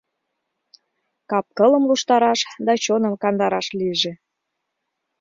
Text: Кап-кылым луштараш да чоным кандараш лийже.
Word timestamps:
Кап-кылым 1.29 1.83
луштараш 1.89 2.39
да 2.65 2.73
чоным 2.83 3.13
кандараш 3.23 3.67
лийже. 3.79 4.13